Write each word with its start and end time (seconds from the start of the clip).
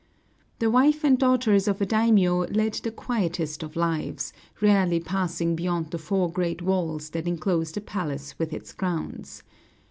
The 0.57 0.71
wife 0.71 1.03
and 1.03 1.15
daughters 1.15 1.67
of 1.67 1.79
a 1.79 1.85
daimiō 1.85 2.55
led 2.55 2.73
the 2.73 2.89
quietest 2.89 3.61
of 3.61 3.75
lives, 3.75 4.33
rarely 4.59 4.99
passing 4.99 5.55
beyond 5.55 5.91
the 5.91 5.99
four 5.99 6.31
great 6.31 6.63
walls 6.63 7.11
that 7.11 7.27
inclose 7.27 7.71
the 7.71 7.81
palace 7.81 8.33
with 8.39 8.51
its 8.51 8.73
grounds. 8.73 9.43